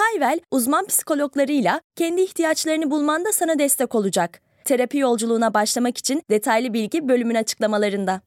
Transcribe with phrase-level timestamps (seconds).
[0.00, 4.40] Hayvel, uzman psikologlarıyla kendi ihtiyaçlarını bulmanda sana destek olacak.
[4.64, 8.20] Terapi yolculuğuna başlamak için detaylı bilgi bölümün açıklamalarında.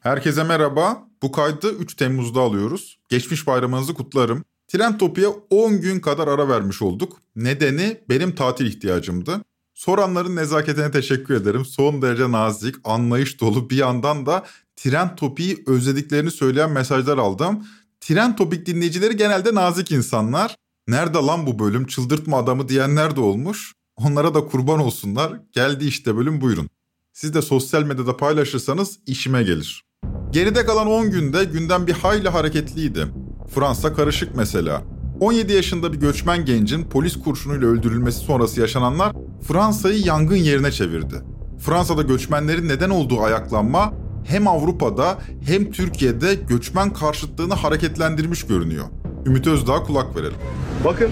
[0.00, 1.08] Herkese merhaba.
[1.22, 2.98] Bu kaydı 3 Temmuz'da alıyoruz.
[3.08, 4.44] Geçmiş bayramınızı kutlarım.
[4.68, 7.20] Trend Topi'ye 10 gün kadar ara vermiş olduk.
[7.36, 9.40] Nedeni benim tatil ihtiyacımdı.
[9.74, 11.64] Soranların nezaketine teşekkür ederim.
[11.64, 14.44] Son derece nazik, anlayış dolu bir yandan da
[14.76, 17.66] Trend Topi'yi özlediklerini söyleyen mesajlar aldım.
[18.08, 20.56] Trend Topik dinleyicileri genelde nazik insanlar.
[20.88, 23.72] Nerede lan bu bölüm çıldırtma adamı diyenler de olmuş.
[23.96, 25.32] Onlara da kurban olsunlar.
[25.52, 26.68] Geldi işte bölüm buyurun.
[27.12, 29.84] Siz de sosyal medyada paylaşırsanız işime gelir.
[30.30, 33.06] Geride kalan 10 günde gündem bir hayli hareketliydi.
[33.54, 34.82] Fransa karışık mesela.
[35.20, 39.12] 17 yaşında bir göçmen gencin polis kurşunuyla öldürülmesi sonrası yaşananlar
[39.48, 41.22] Fransa'yı yangın yerine çevirdi.
[41.58, 48.84] Fransa'da göçmenlerin neden olduğu ayaklanma hem Avrupa'da hem Türkiye'de göçmen karşıtlığını hareketlendirmiş görünüyor.
[49.26, 50.36] Ümit Özdağ kulak verelim.
[50.84, 51.10] Bakın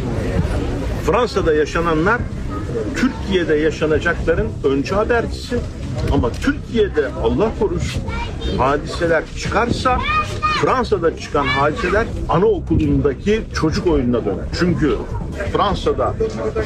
[1.07, 2.21] Fransa'da yaşananlar
[2.97, 5.59] Türkiye'de yaşanacakların önce habercisi.
[6.13, 8.03] Ama Türkiye'de Allah korusun
[8.59, 9.99] hadiseler çıkarsa
[10.63, 14.45] Fransa'da çıkan hadiseler anaokulundaki çocuk oyununa döner.
[14.59, 14.97] Çünkü
[15.53, 16.15] Fransa'da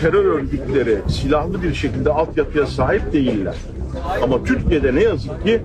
[0.00, 3.54] terör örgütleri silahlı bir şekilde altyapıya sahip değiller.
[4.22, 5.62] Ama Türkiye'de ne yazık ki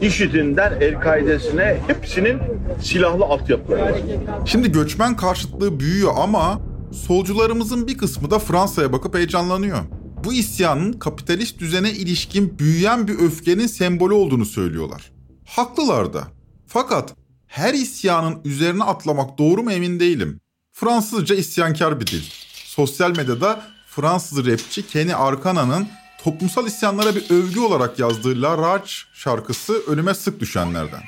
[0.00, 2.38] IŞİD'inden El-Kaide'sine hepsinin
[2.82, 4.00] silahlı altyapıları var.
[4.46, 6.60] Şimdi göçmen karşıtlığı büyüyor ama
[6.92, 9.78] solcularımızın bir kısmı da Fransa'ya bakıp heyecanlanıyor.
[10.24, 15.12] Bu isyanın kapitalist düzene ilişkin büyüyen bir öfkenin sembolü olduğunu söylüyorlar.
[15.46, 16.22] Haklılar da.
[16.66, 17.14] Fakat
[17.46, 20.40] her isyanın üzerine atlamak doğru mu emin değilim.
[20.72, 22.22] Fransızca isyankar bir dil.
[22.64, 25.86] Sosyal medyada Fransız rapçi Kenny Arcana'nın
[26.24, 31.02] toplumsal isyanlara bir övgü olarak yazdığı La Rage şarkısı önüme sık düşenlerden.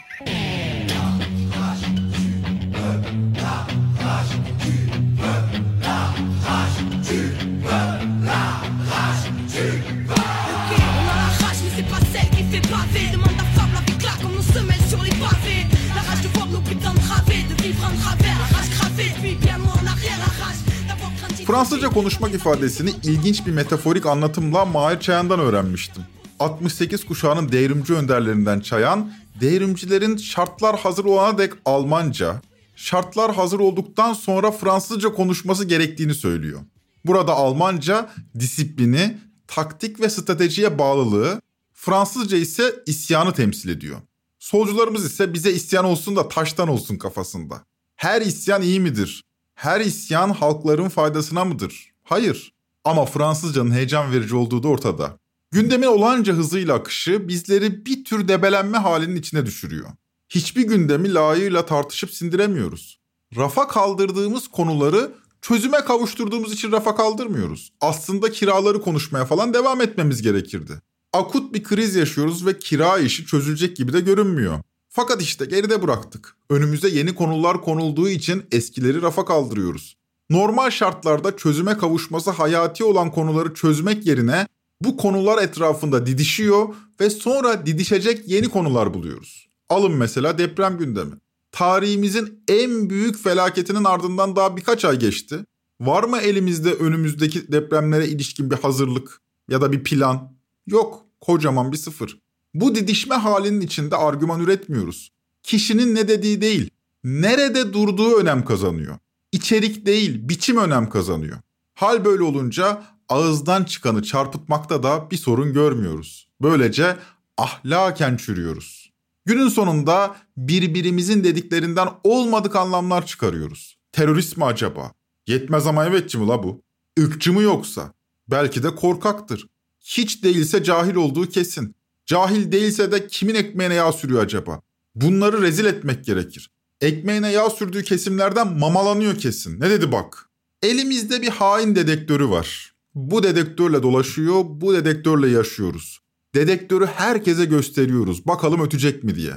[21.52, 26.02] Fransızca konuşmak ifadesini ilginç bir metaforik anlatımla Mahir Çayan'dan öğrenmiştim.
[26.40, 32.42] 68 kuşağının devrimci önderlerinden Çayan, devrimcilerin şartlar hazır olana dek Almanca,
[32.76, 36.60] şartlar hazır olduktan sonra Fransızca konuşması gerektiğini söylüyor.
[37.04, 41.40] Burada Almanca disiplini, taktik ve stratejiye bağlılığı,
[41.72, 43.98] Fransızca ise isyanı temsil ediyor.
[44.38, 47.64] Solcularımız ise bize isyan olsun da taştan olsun kafasında.
[47.96, 49.24] Her isyan iyi midir?
[49.62, 51.92] Her isyan halkların faydasına mıdır?
[52.04, 52.52] Hayır.
[52.84, 55.18] Ama Fransızcanın heyecan verici olduğu da ortada.
[55.50, 59.88] Gündemin olanca hızıyla akışı bizleri bir tür debelenme halinin içine düşürüyor.
[60.28, 63.00] Hiçbir gündemi layığıyla tartışıp sindiremiyoruz.
[63.36, 65.12] Rafa kaldırdığımız konuları
[65.42, 67.72] çözüme kavuşturduğumuz için rafa kaldırmıyoruz.
[67.80, 70.72] Aslında kiraları konuşmaya falan devam etmemiz gerekirdi.
[71.12, 74.58] Akut bir kriz yaşıyoruz ve kira işi çözülecek gibi de görünmüyor.
[74.94, 76.36] Fakat işte geride bıraktık.
[76.50, 79.96] Önümüze yeni konular konulduğu için eskileri rafa kaldırıyoruz.
[80.30, 84.46] Normal şartlarda çözüme kavuşması hayati olan konuları çözmek yerine
[84.80, 89.48] bu konular etrafında didişiyor ve sonra didişecek yeni konular buluyoruz.
[89.68, 91.12] Alın mesela deprem gündemi.
[91.52, 95.44] Tarihimizin en büyük felaketinin ardından daha birkaç ay geçti.
[95.80, 100.32] Var mı elimizde önümüzdeki depremlere ilişkin bir hazırlık ya da bir plan?
[100.66, 102.21] Yok, kocaman bir sıfır.
[102.54, 105.12] Bu didişme halinin içinde argüman üretmiyoruz.
[105.42, 106.70] Kişinin ne dediği değil,
[107.04, 108.98] nerede durduğu önem kazanıyor.
[109.32, 111.38] İçerik değil, biçim önem kazanıyor.
[111.74, 116.28] Hal böyle olunca ağızdan çıkanı çarpıtmakta da bir sorun görmüyoruz.
[116.42, 116.96] Böylece
[117.38, 118.92] ahlaken çürüyoruz.
[119.24, 123.78] Günün sonunda birbirimizin dediklerinden olmadık anlamlar çıkarıyoruz.
[123.92, 124.92] Terörist mi acaba?
[125.26, 126.62] Yetmez ama evetçi mi la bu?
[126.96, 127.92] Irkçı mı yoksa?
[128.28, 129.46] Belki de korkaktır.
[129.80, 131.74] Hiç değilse cahil olduğu kesin.
[132.06, 134.60] Cahil değilse de kimin ekmeğine yağ sürüyor acaba?
[134.94, 136.50] Bunları rezil etmek gerekir.
[136.80, 139.60] Ekmeğine yağ sürdüğü kesimlerden mamalanıyor kesin.
[139.60, 140.30] Ne dedi bak?
[140.62, 142.72] Elimizde bir hain dedektörü var.
[142.94, 145.98] Bu dedektörle dolaşıyor, bu dedektörle yaşıyoruz.
[146.34, 148.26] Dedektörü herkese gösteriyoruz.
[148.26, 149.32] Bakalım ötecek mi diye.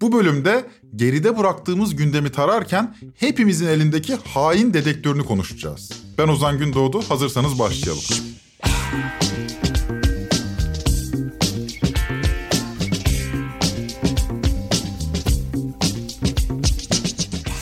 [0.00, 5.90] Bu bölümde geride bıraktığımız gündemi tararken hepimizin elindeki hain dedektörünü konuşacağız.
[6.18, 8.02] Ben Ozan Gündoğdu, hazırsanız başlayalım.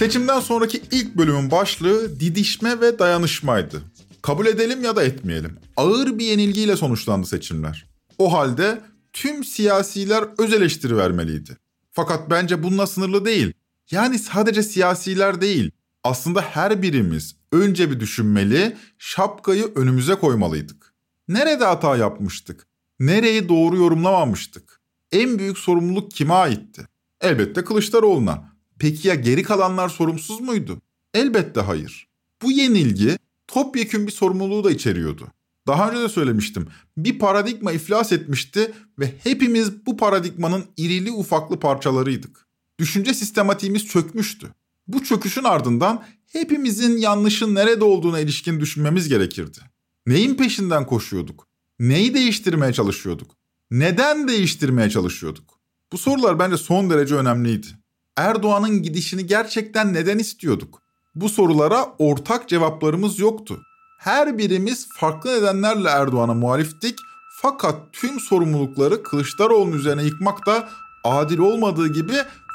[0.01, 3.83] Seçimden sonraki ilk bölümün başlığı didişme ve dayanışmaydı.
[4.23, 5.57] Kabul edelim ya da etmeyelim.
[5.77, 7.87] Ağır bir yenilgiyle sonuçlandı seçimler.
[8.19, 8.81] O halde
[9.13, 11.57] tüm siyasiler öz eleştiri vermeliydi.
[11.91, 13.53] Fakat bence bununla sınırlı değil.
[13.91, 15.71] Yani sadece siyasiler değil.
[16.05, 20.95] Aslında her birimiz önce bir düşünmeli, şapkayı önümüze koymalıydık.
[21.29, 22.67] Nerede hata yapmıştık?
[23.01, 24.81] Nereyi doğru yorumlamamıştık?
[25.13, 26.87] En büyük sorumluluk kime aitti?
[27.21, 28.50] Elbette Kılıçdaroğlu'na.
[28.81, 30.83] Peki ya geri kalanlar sorumsuz muydu?
[31.15, 32.09] Elbette hayır.
[32.43, 33.19] Bu yenilgi
[33.49, 35.29] topyekün bir sorumluluğu da içeriyordu.
[35.67, 36.69] Daha önce de söylemiştim.
[36.97, 42.47] Bir paradigma iflas etmişti ve hepimiz bu paradigmanın irili ufaklı parçalarıydık.
[42.79, 44.49] Düşünce sistematiğimiz çökmüştü.
[44.89, 49.59] Bu çöküşün ardından hepimizin yanlışın nerede olduğuna ilişkin düşünmemiz gerekirdi.
[50.07, 51.47] Neyin peşinden koşuyorduk?
[51.79, 53.37] Neyi değiştirmeye çalışıyorduk?
[53.71, 55.61] Neden değiştirmeye çalışıyorduk?
[55.93, 57.80] Bu sorular bence son derece önemliydi.
[58.21, 60.83] Erdoğan'ın gidişini gerçekten neden istiyorduk?
[61.15, 63.61] Bu sorulara ortak cevaplarımız yoktu.
[63.99, 66.99] Her birimiz farklı nedenlerle Erdoğan'a muhaliftik
[67.43, 70.69] fakat tüm sorumlulukları Kılıçdaroğlu'nun üzerine yıkmak da
[71.05, 72.13] adil olmadığı gibi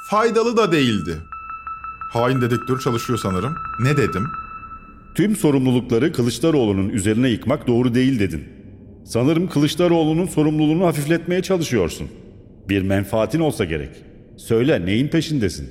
[0.09, 1.17] faydalı da değildi.
[2.13, 3.55] Hain dedektörü çalışıyor sanırım.
[3.79, 4.27] Ne dedim?
[5.15, 8.43] Tüm sorumlulukları Kılıçdaroğlu'nun üzerine yıkmak doğru değil dedin.
[9.05, 12.07] Sanırım Kılıçdaroğlu'nun sorumluluğunu hafifletmeye çalışıyorsun.
[12.69, 14.14] Bir menfaatin olsa gerek.
[14.37, 15.69] Söyle neyin peşindesin?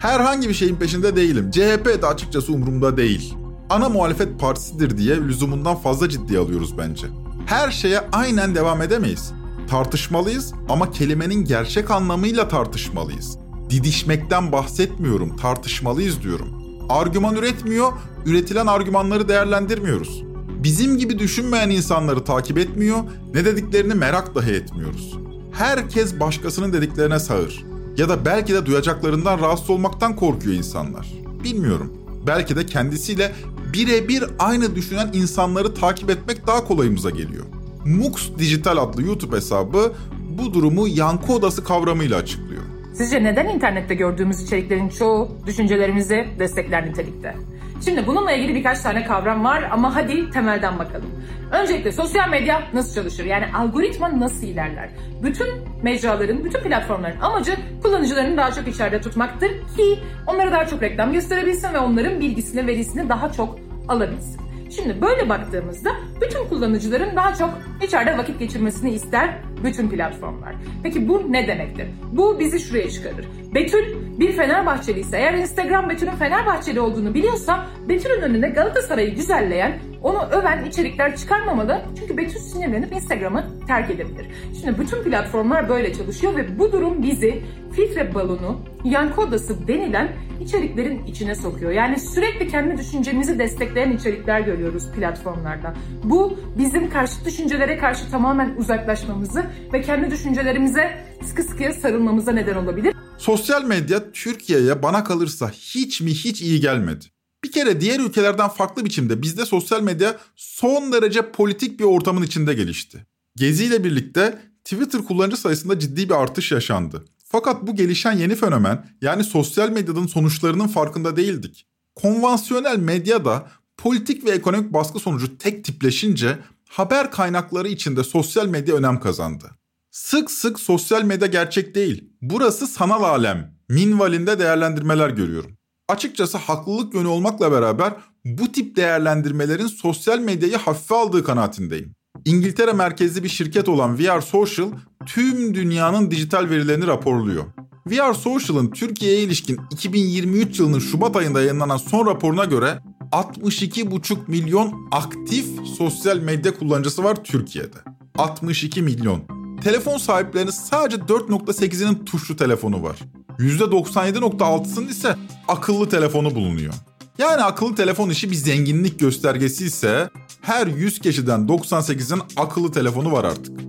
[0.00, 1.50] Herhangi bir şeyin peşinde değilim.
[1.50, 3.34] CHP de açıkçası umurumda değil.
[3.70, 7.06] Ana muhalefet partisidir diye lüzumundan fazla ciddiye alıyoruz bence.
[7.46, 9.32] Her şeye aynen devam edemeyiz.
[9.70, 13.38] Tartışmalıyız ama kelimenin gerçek anlamıyla tartışmalıyız.
[13.70, 16.48] Didişmekten bahsetmiyorum, tartışmalıyız diyorum.
[16.88, 17.92] Argüman üretmiyor,
[18.26, 20.22] üretilen argümanları değerlendirmiyoruz.
[20.62, 22.98] Bizim gibi düşünmeyen insanları takip etmiyor,
[23.34, 25.16] ne dediklerini merak dahi etmiyoruz.
[25.58, 27.64] Herkes başkasının dediklerine sağır.
[27.96, 31.12] Ya da belki de duyacaklarından rahatsız olmaktan korkuyor insanlar.
[31.44, 31.92] Bilmiyorum.
[32.26, 33.32] Belki de kendisiyle
[33.72, 37.44] birebir aynı düşünen insanları takip etmek daha kolayımıza geliyor.
[37.84, 39.92] Mux Dijital adlı YouTube hesabı
[40.38, 42.62] bu durumu yankı odası kavramıyla açıklıyor.
[42.94, 47.34] Sizce neden internette gördüğümüz içeriklerin çoğu düşüncelerimizi destekler nitelikte?
[47.84, 51.10] Şimdi bununla ilgili birkaç tane kavram var ama hadi temelden bakalım.
[51.52, 53.24] Öncelikle sosyal medya nasıl çalışır?
[53.24, 54.88] Yani algoritma nasıl ilerler?
[55.22, 55.46] Bütün
[55.82, 61.72] mecraların, bütün platformların amacı kullanıcılarını daha çok içeride tutmaktır ki onlara daha çok reklam gösterebilsin
[61.74, 63.58] ve onların bilgisini, verisini daha çok
[63.88, 64.45] alabilsin.
[64.76, 65.90] Şimdi böyle baktığımızda
[66.20, 67.50] bütün kullanıcıların daha çok
[67.82, 70.54] içeride vakit geçirmesini ister bütün platformlar.
[70.82, 71.86] Peki bu ne demektir?
[72.12, 73.26] Bu bizi şuraya çıkarır.
[73.54, 73.84] Betül
[74.18, 80.64] bir Fenerbahçeli ise eğer Instagram Betül'ün Fenerbahçeli olduğunu biliyorsa Betül'ün önüne Galatasaray'ı güzelleyen, onu öven
[80.64, 81.82] içerikler çıkarmamalı.
[81.98, 84.26] Çünkü Betül sinirlenip Instagram'ı terk edebilir.
[84.60, 87.42] Şimdi bütün platformlar böyle çalışıyor ve bu durum bizi
[87.72, 91.70] filtre balonu, yankı odası denilen içeriklerin içine sokuyor.
[91.70, 95.74] Yani sürekli kendi düşüncemizi destekleyen içerikler görüyoruz platformlarda.
[96.04, 102.94] Bu bizim karşı düşüncelere karşı tamamen uzaklaşmamızı ve kendi düşüncelerimize sıkı sıkıya sarılmamıza neden olabilir.
[103.18, 107.15] Sosyal medya Türkiye'ye bana kalırsa hiç mi hiç iyi gelmedi.
[107.46, 112.54] Bir kere diğer ülkelerden farklı biçimde bizde sosyal medya son derece politik bir ortamın içinde
[112.54, 113.06] gelişti.
[113.36, 117.04] Gezi ile birlikte Twitter kullanıcı sayısında ciddi bir artış yaşandı.
[117.24, 121.66] Fakat bu gelişen yeni fenomen yani sosyal medyanın sonuçlarının farkında değildik.
[121.94, 126.38] Konvansiyonel medyada politik ve ekonomik baskı sonucu tek tipleşince
[126.68, 129.50] haber kaynakları içinde sosyal medya önem kazandı.
[129.90, 132.10] Sık sık sosyal medya gerçek değil.
[132.22, 133.56] Burası sanal alem.
[133.68, 135.55] Minvalinde değerlendirmeler görüyorum.
[135.88, 137.92] Açıkçası haklılık yönü olmakla beraber
[138.24, 141.94] bu tip değerlendirmelerin sosyal medyayı hafife aldığı kanaatindeyim.
[142.24, 144.68] İngiltere merkezli bir şirket olan VR Social
[145.06, 147.44] tüm dünyanın dijital verilerini raporluyor.
[147.86, 152.78] VR Social'ın Türkiye'ye ilişkin 2023 yılının Şubat ayında yayınlanan son raporuna göre
[153.12, 155.46] 62,5 milyon aktif
[155.78, 157.76] sosyal medya kullanıcısı var Türkiye'de.
[158.18, 159.22] 62 milyon.
[159.62, 162.98] Telefon sahiplerinin sadece 4.8'inin tuşlu telefonu var.
[163.38, 165.16] %97.6'sının ise
[165.48, 166.74] akıllı telefonu bulunuyor.
[167.18, 170.10] Yani akıllı telefon işi bir zenginlik göstergesi ise
[170.42, 173.60] her 100 kişiden 98'in akıllı telefonu var artık.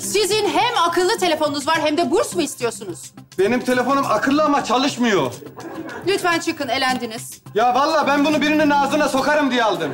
[0.00, 2.98] Sizin hem akıllı telefonunuz var hem de burs mu istiyorsunuz?
[3.38, 5.32] Benim telefonum akıllı ama çalışmıyor.
[6.06, 7.40] Lütfen çıkın, elendiniz.
[7.54, 9.90] Ya vallahi ben bunu birinin ağzına sokarım diye aldım.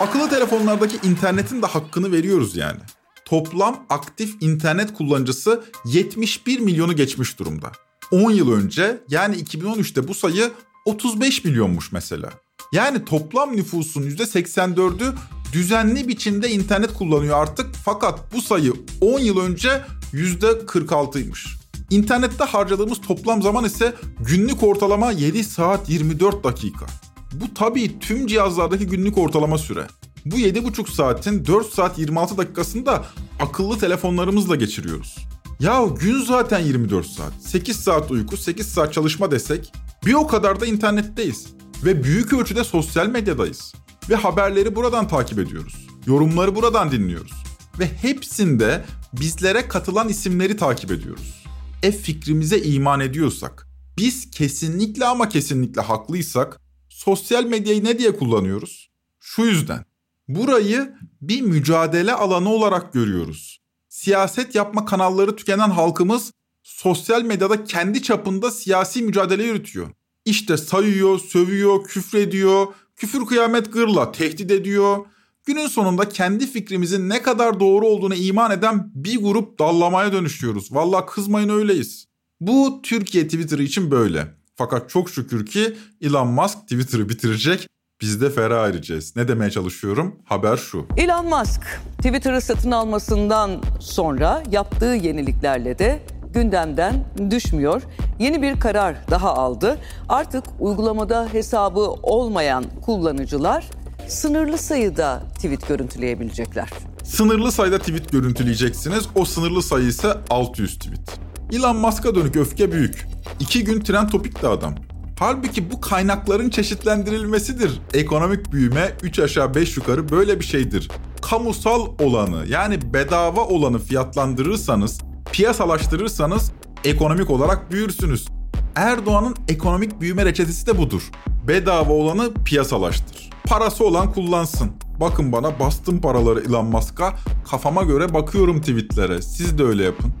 [0.00, 2.78] Akıllı telefonlardaki internetin de hakkını veriyoruz yani.
[3.26, 7.72] Toplam aktif internet kullanıcısı 71 milyonu geçmiş durumda.
[8.10, 10.52] 10 yıl önce yani 2013'te bu sayı
[10.84, 12.30] 35 milyonmuş mesela.
[12.72, 15.14] Yani toplam nüfusun %84'ü
[15.52, 21.56] düzenli biçimde internet kullanıyor artık fakat bu sayı 10 yıl önce %46'ymış.
[21.90, 26.86] İnternette harcadığımız toplam zaman ise günlük ortalama 7 saat 24 dakika.
[27.32, 29.86] Bu tabii tüm cihazlardaki günlük ortalama süre.
[30.30, 33.06] Bu 7,5 saatin 4 saat 26 dakikasını da
[33.40, 35.16] akıllı telefonlarımızla geçiriyoruz.
[35.60, 37.32] Ya gün zaten 24 saat.
[37.42, 39.72] 8 saat uyku, 8 saat çalışma desek
[40.06, 41.46] bir o kadar da internetteyiz.
[41.84, 43.74] Ve büyük ölçüde sosyal medyadayız.
[44.10, 45.86] Ve haberleri buradan takip ediyoruz.
[46.06, 47.32] Yorumları buradan dinliyoruz.
[47.78, 51.44] Ve hepsinde bizlere katılan isimleri takip ediyoruz.
[51.82, 53.66] E fikrimize iman ediyorsak,
[53.98, 58.90] biz kesinlikle ama kesinlikle haklıysak sosyal medyayı ne diye kullanıyoruz?
[59.20, 59.85] Şu yüzden.
[60.28, 63.60] Burayı bir mücadele alanı olarak görüyoruz.
[63.88, 69.90] Siyaset yapma kanalları tükenen halkımız sosyal medyada kendi çapında siyasi mücadele yürütüyor.
[70.24, 72.66] İşte sayıyor, sövüyor, küfrediyor,
[72.96, 75.06] küfür kıyamet gırla tehdit ediyor.
[75.44, 80.74] Günün sonunda kendi fikrimizin ne kadar doğru olduğunu iman eden bir grup dallamaya dönüşüyoruz.
[80.74, 82.06] Valla kızmayın öyleyiz.
[82.40, 84.34] Bu Türkiye Twitter için böyle.
[84.54, 87.68] Fakat çok şükür ki Elon Musk Twitter'ı bitirecek.
[88.00, 89.16] Biz de ferah ereceğiz.
[89.16, 90.16] Ne demeye çalışıyorum?
[90.24, 90.86] Haber şu.
[90.96, 91.62] Elon Musk
[91.98, 96.02] Twitter'ı satın almasından sonra yaptığı yeniliklerle de
[96.34, 97.82] gündemden düşmüyor.
[98.18, 99.78] Yeni bir karar daha aldı.
[100.08, 103.70] Artık uygulamada hesabı olmayan kullanıcılar
[104.08, 106.68] sınırlı sayıda tweet görüntüleyebilecekler.
[107.04, 109.08] Sınırlı sayıda tweet görüntüleyeceksiniz.
[109.14, 111.18] O sınırlı sayı ise 600 tweet.
[111.52, 113.06] Elon Musk'a dönük öfke büyük.
[113.40, 114.74] İki gün trend topikti adam.
[115.18, 117.80] Halbuki bu kaynakların çeşitlendirilmesidir.
[117.94, 120.88] Ekonomik büyüme 3 aşağı 5 yukarı böyle bir şeydir.
[121.22, 125.00] Kamusal olanı yani bedava olanı fiyatlandırırsanız,
[125.32, 126.52] piyasalaştırırsanız
[126.84, 128.26] ekonomik olarak büyürsünüz.
[128.74, 131.02] Erdoğan'ın ekonomik büyüme reçetesi de budur.
[131.48, 133.30] Bedava olanı piyasalaştır.
[133.44, 134.70] Parası olan kullansın.
[135.00, 137.14] Bakın bana bastım paraları Elon Musk'a.
[137.50, 139.22] Kafama göre bakıyorum tweetlere.
[139.22, 140.12] Siz de öyle yapın.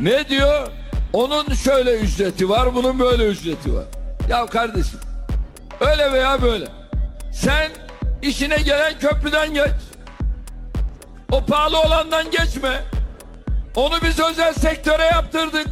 [0.00, 0.68] Ne diyor?
[1.12, 3.84] Onun şöyle ücreti var, bunun böyle ücreti var.
[4.28, 5.00] Ya kardeşim,
[5.80, 6.68] öyle veya böyle.
[7.32, 7.70] Sen
[8.22, 9.70] işine gelen köprüden geç.
[11.30, 12.84] O pahalı olandan geçme.
[13.74, 15.68] Onu biz özel sektöre yaptırdık.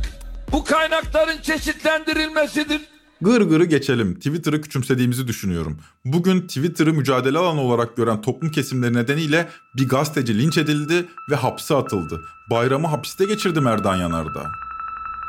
[0.53, 2.81] Bu kaynakların çeşitlendirilmesidir.
[3.21, 4.15] Gırgırı geçelim.
[4.15, 5.79] Twitter'ı küçümsediğimizi düşünüyorum.
[6.05, 11.75] Bugün Twitter'ı mücadele alanı olarak gören toplum kesimleri nedeniyle bir gazeteci linç edildi ve hapse
[11.75, 12.21] atıldı.
[12.51, 14.51] Bayramı hapiste geçirdi Merdan Yanardağ.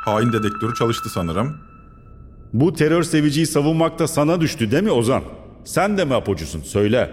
[0.04, 1.58] Hain dedektörü çalıştı sanırım.
[2.60, 5.22] Bu terör seviciyi savunmak da sana düştü değil mi Ozan?
[5.64, 6.60] Sen de mi apocusun?
[6.60, 7.10] Söyle.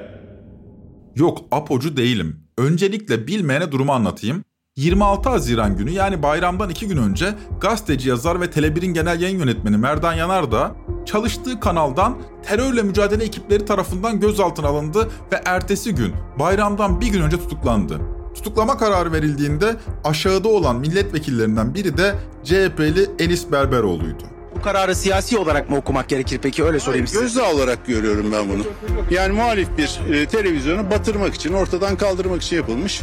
[1.15, 2.39] Yok apocu değilim.
[2.57, 4.43] Öncelikle bilmeyene durumu anlatayım.
[4.75, 9.77] 26 Haziran günü yani bayramdan 2 gün önce gazeteci yazar ve Tele1'in genel yayın yönetmeni
[9.77, 17.07] Merdan Yanardağ çalıştığı kanaldan terörle mücadele ekipleri tarafından gözaltına alındı ve ertesi gün bayramdan bir
[17.07, 17.99] gün önce tutuklandı.
[18.35, 24.32] Tutuklama kararı verildiğinde aşağıda olan milletvekillerinden biri de CHP'li Enis Berberoğlu'ydu.
[24.63, 27.21] Kararı siyasi olarak mı okumak gerekir peki öyle sorayım size.
[27.21, 28.63] Gözdağı olarak görüyorum ben bunu.
[29.11, 33.01] Yani muhalif bir e, televizyonu batırmak için, ortadan kaldırmak için yapılmış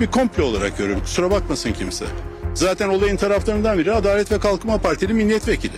[0.00, 1.02] bir komplo olarak görüyorum.
[1.02, 2.04] Kusura bakmasın kimse.
[2.54, 5.72] Zaten olayın taraflarından biri Adalet ve Kalkınma Partili milletvekili.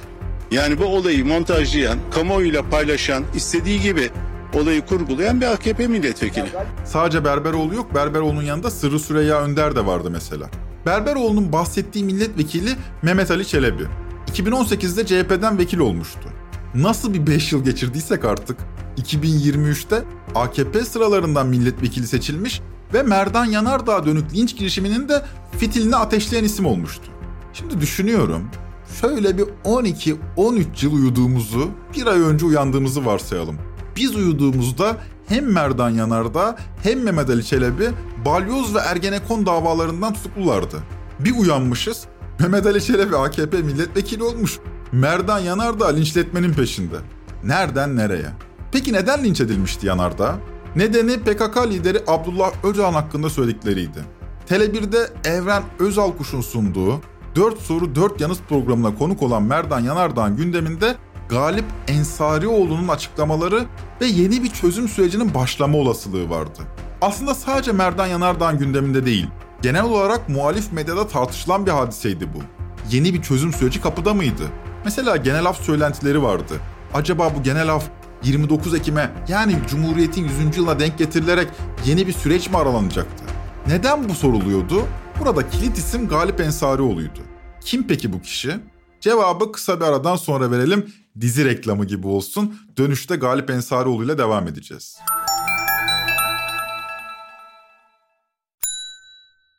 [0.50, 4.11] Yani bu olayı montajlayan, kamuoyuyla paylaşan, istediği gibi
[4.54, 6.47] olayı kurgulayan bir AKP milletvekili.
[6.85, 10.47] Sadece Berberoğlu yok, Berberoğlu'nun yanında Sırrı Süreyya Önder de vardı mesela.
[10.87, 12.70] Berberoğlu'nun bahsettiği milletvekili
[13.02, 13.82] Mehmet Ali Çelebi.
[14.38, 16.28] 2018'de CHP'den vekil olmuştu.
[16.75, 18.57] Nasıl bir 5 yıl geçirdiysek artık
[18.99, 20.04] 2023'te
[20.35, 22.61] AKP sıralarından milletvekili seçilmiş
[22.95, 25.25] ve Merdan Yanardağ dönük linç girişiminin de
[25.59, 27.04] fitilini ateşleyen isim olmuştu.
[27.52, 28.42] Şimdi düşünüyorum,
[29.00, 33.57] şöyle bir 12-13 yıl uyuduğumuzu, bir ay önce uyandığımızı varsayalım.
[33.97, 34.97] Biz uyuduğumuzda
[35.28, 37.88] hem Merdan Yanardağ hem Mehmet Ali Çelebi
[38.25, 40.76] balyoz ve Ergenekon davalarından tutuklulardı.
[41.21, 42.04] Bir uyanmışız,
[42.40, 44.59] Mehmet Ali Çelebi AKP milletvekili olmuş,
[44.92, 46.97] Merdan Yanardağ linçletmenin peşinde.
[47.45, 48.26] Nereden nereye?
[48.73, 50.38] Peki neden linç edilmişti Yanardağ?
[50.76, 53.99] Nedeni PKK lideri Abdullah Öcalan hakkında söyledikleriydi.
[54.49, 57.00] Tele1'de Evren Özalkuş'un sunduğu
[57.37, 60.97] 4 soru 4 yanıt programına konuk olan Merdan Yanardağ'ın gündeminde
[61.28, 63.64] Galip Ensarioğlu'nun açıklamaları
[64.00, 66.61] ve yeni bir çözüm sürecinin başlama olasılığı vardı.
[67.00, 69.28] Aslında sadece Merdan Yanardağ'ın gündeminde değil,
[69.62, 72.38] genel olarak muhalif medyada tartışılan bir hadiseydi bu.
[72.90, 74.42] Yeni bir çözüm süreci kapıda mıydı?
[74.84, 76.54] Mesela genel af söylentileri vardı.
[76.94, 77.84] Acaba bu genel af
[78.24, 80.56] 29 Ekim'e yani Cumhuriyet'in 100.
[80.56, 81.48] yılına denk getirilerek
[81.86, 83.24] yeni bir süreç mi aralanacaktı?
[83.66, 84.86] Neden bu soruluyordu?
[85.20, 87.20] Burada kilit isim Galip Ensarioğlu'ydu.
[87.60, 88.56] Kim peki bu kişi?
[89.00, 90.92] Cevabı kısa bir aradan sonra verelim.
[91.20, 92.58] Dizi reklamı gibi olsun.
[92.76, 94.98] Dönüşte Galip Ensarioğlu ile devam edeceğiz.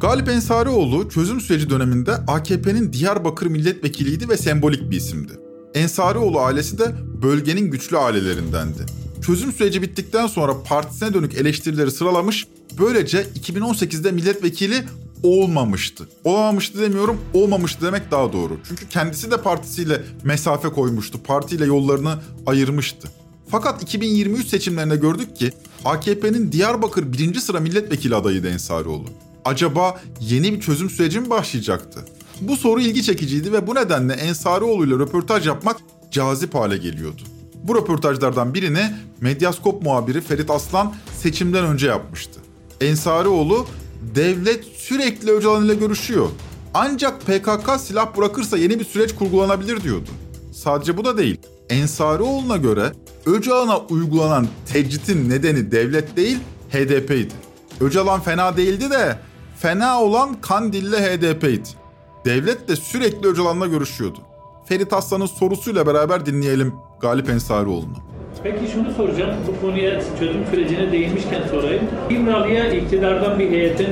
[0.00, 5.32] Galip Ensarioğlu çözüm süreci döneminde AKP'nin Diyarbakır milletvekiliydi ve sembolik bir isimdi.
[5.74, 8.78] Ensarioğlu ailesi de bölgenin güçlü ailelerindendi.
[9.26, 12.46] Çözüm süreci bittikten sonra partisine dönük eleştirileri sıralamış,
[12.78, 14.84] böylece 2018'de milletvekili
[15.22, 16.08] olmamıştı.
[16.24, 18.58] Olamamıştı demiyorum, olmamıştı demek daha doğru.
[18.68, 23.08] Çünkü kendisi de partisiyle mesafe koymuştu, partiyle yollarını ayırmıştı.
[23.48, 25.52] Fakat 2023 seçimlerinde gördük ki
[25.84, 32.04] AKP'nin Diyarbakır birinci sıra milletvekili adayıydı Ensarioğlu acaba yeni bir çözüm süreci mi başlayacaktı?
[32.40, 35.76] Bu soru ilgi çekiciydi ve bu nedenle Ensarioğlu ile röportaj yapmak
[36.10, 37.22] cazip hale geliyordu.
[37.54, 42.40] Bu röportajlardan birini Medyaskop muhabiri Ferit Aslan seçimden önce yapmıştı.
[42.80, 43.66] Ensarioğlu
[44.14, 46.28] devlet sürekli Öcalan ile görüşüyor.
[46.74, 50.10] Ancak PKK silah bırakırsa yeni bir süreç kurgulanabilir diyordu.
[50.52, 51.40] Sadece bu da değil.
[51.70, 52.92] Ensarioğlu'na göre
[53.26, 56.38] Öcalan'a uygulanan tecritin nedeni devlet değil
[56.70, 57.34] HDP'ydi.
[57.80, 59.18] Öcalan fena değildi de
[59.58, 61.68] fena olan Kandilli HDP'ydi.
[62.24, 64.18] Devlet de sürekli Öcalan'la görüşüyordu.
[64.64, 67.96] Ferit Aslan'ın sorusuyla beraber dinleyelim Galip Ensarioğlu'nu.
[68.42, 71.82] Peki şunu soracağım, bu konuya çözüm sürecine değinmişken sorayım.
[72.10, 73.88] İmralı'ya iktidardan bir heyetin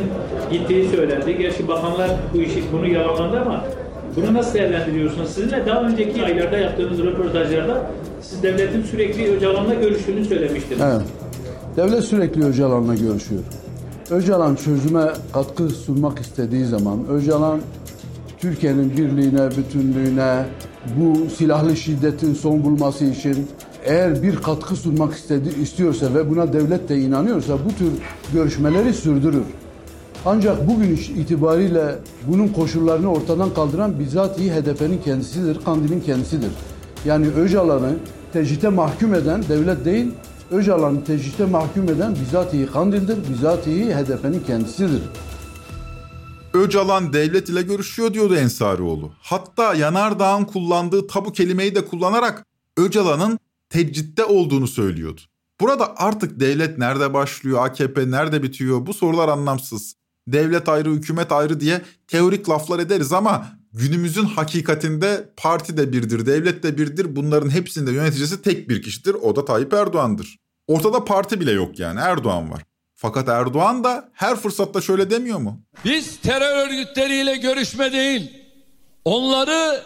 [0.53, 1.39] gittiği söylendi.
[1.39, 3.65] Gerçi bakanlar bu işi bunu yalanladı ama
[4.17, 5.29] bunu nasıl değerlendiriyorsunuz?
[5.29, 7.91] Sizinle daha önceki aylarda yaptığınız röportajlarda
[8.23, 10.81] siz devletin sürekli Öcalan'la görüştüğünü söylemiştiniz.
[10.81, 11.03] Evet.
[11.77, 13.43] Devlet sürekli Öcalan'la görüşüyor.
[14.11, 17.61] Öcalan çözüme katkı sunmak istediği zaman, Öcalan
[18.39, 20.45] Türkiye'nin birliğine, bütünlüğüne,
[20.97, 23.47] bu silahlı şiddetin son bulması için
[23.85, 27.91] eğer bir katkı sunmak istedi, istiyorsa ve buna devlet de inanıyorsa bu tür
[28.33, 29.45] görüşmeleri sürdürür.
[30.27, 31.95] Ancak bugün itibariyle
[32.29, 36.51] bunun koşullarını ortadan kaldıran bizatihi HDP'nin kendisidir, Kandil'in kendisidir.
[37.05, 37.93] Yani Öcalan'ı
[38.33, 40.13] tecrite mahkum eden devlet değil,
[40.55, 45.03] Öcalan'ı tecrite mahkum eden bizatihi Kandil'dir, bizatihi HDP'nin kendisidir.
[46.55, 49.13] Öcalan devlet ile görüşüyor diyordu Ensarioğlu.
[49.21, 53.39] Hatta Yanardağ'ın kullandığı tabu kelimeyi de kullanarak Öcalan'ın
[53.71, 55.21] tecritte olduğunu söylüyordu.
[55.61, 59.95] Burada artık devlet nerede başlıyor, AKP nerede bitiyor bu sorular anlamsız.
[60.29, 66.63] Devlet ayrı, hükümet ayrı diye teorik laflar ederiz ama günümüzün hakikatinde parti de birdir, devlet
[66.63, 67.17] de birdir.
[67.17, 69.15] Bunların hepsinde yöneticisi tek bir kişidir.
[69.15, 70.44] O da Tayyip Erdoğan'dır.
[70.69, 72.63] Ortada parti bile yok yani Erdoğan var.
[72.95, 75.61] Fakat Erdoğan da her fırsatta şöyle demiyor mu?
[75.85, 78.33] Biz terör örgütleriyle görüşme değil,
[79.05, 79.83] onları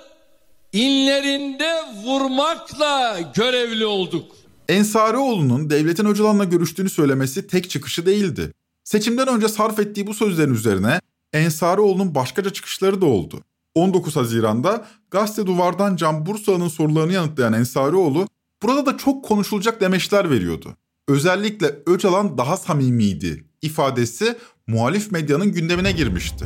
[0.72, 1.72] inlerinde
[2.04, 4.32] vurmakla görevli olduk.
[4.68, 8.52] Ensarioğlu'nun devletin Öcalan'la görüştüğünü söylemesi tek çıkışı değildi.
[8.84, 11.00] Seçimden önce sarf ettiği bu sözlerin üzerine
[11.32, 13.42] Ensarioğlu'nun başkaca çıkışları da oldu.
[13.74, 18.26] 19 Haziran'da gazete duvardan Can Bursa'nın sorularını yanıtlayan Ensarioğlu
[18.62, 20.76] burada da çok konuşulacak demeçler veriyordu.
[21.08, 26.44] Özellikle Öcalan daha samimiydi ifadesi muhalif medyanın gündemine girmişti.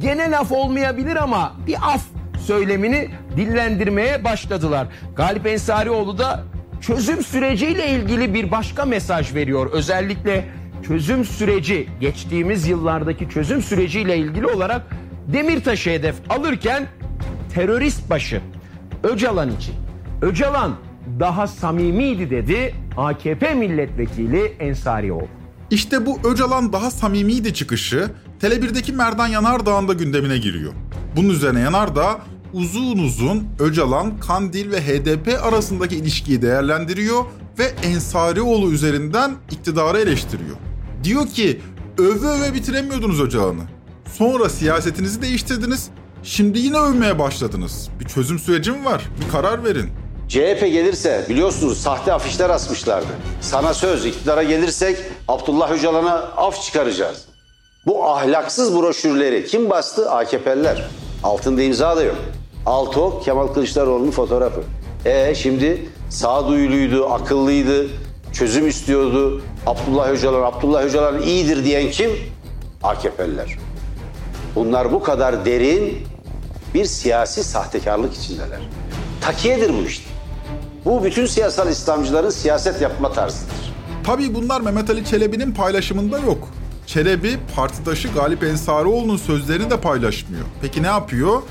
[0.00, 2.02] Gene laf olmayabilir ama bir af
[2.46, 4.88] söylemini dillendirmeye başladılar.
[5.16, 6.44] Galip Ensarioğlu da
[6.80, 9.70] çözüm süreciyle ilgili bir başka mesaj veriyor.
[9.72, 10.48] Özellikle
[10.86, 14.82] çözüm süreci, geçtiğimiz yıllardaki çözüm süreciyle ilgili olarak
[15.32, 16.86] Demirtaş'ı hedef alırken
[17.54, 18.40] terörist başı
[19.02, 19.74] Öcalan için.
[20.22, 20.76] Öcalan
[21.20, 25.28] daha samimiydi dedi AKP milletvekili Ensarioğlu.
[25.70, 28.10] İşte bu Öcalan daha samimiydi çıkışı
[28.42, 30.72] Tele1'deki Merdan Yanardağ'ın da gündemine giriyor.
[31.16, 32.20] Bunun üzerine Yanardağ
[32.52, 37.24] uzun uzun Öcalan, Kandil ve HDP arasındaki ilişkiyi değerlendiriyor
[37.58, 40.56] ve Ensarioğlu üzerinden iktidarı eleştiriyor.
[41.04, 41.60] Diyor ki
[41.98, 43.62] öve öve bitiremiyordunuz Öcalan'ı.
[44.12, 45.90] Sonra siyasetinizi değiştirdiniz.
[46.22, 47.88] Şimdi yine övmeye başladınız.
[48.00, 49.02] Bir çözüm süreci mi var?
[49.20, 49.90] Bir karar verin.
[50.28, 53.06] CHP gelirse biliyorsunuz sahte afişler asmışlardı.
[53.40, 57.24] Sana söz iktidara gelirsek Abdullah Öcalan'a af çıkaracağız.
[57.86, 60.10] Bu ahlaksız broşürleri kim bastı?
[60.10, 60.84] AKP'liler.
[61.22, 62.16] Altında imza da yok.
[62.66, 64.62] Alto Kemal Kılıçdaroğlu'nun fotoğrafı.
[65.04, 67.86] E şimdi sağduyuluydu, akıllıydı,
[68.32, 69.42] çözüm istiyordu.
[69.66, 72.10] Abdullah Öcalan, Abdullah Öcalan iyidir diyen kim?
[72.82, 73.58] AKP'liler.
[74.54, 75.98] Bunlar bu kadar derin
[76.74, 78.60] bir siyasi sahtekarlık içindeler.
[79.20, 80.13] Takiyedir bu işte.
[80.84, 83.74] Bu bütün siyasal İslamcıların siyaset yapma tarzıdır.
[84.04, 86.48] Tabii bunlar Mehmet Ali Çelebi'nin paylaşımında yok.
[86.86, 90.44] Çelebi partidaşı Galip Ensarioğlu'nun sözlerini de paylaşmıyor.
[90.62, 91.42] Peki ne yapıyor?